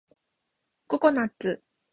[0.87, 1.61] ココナッツ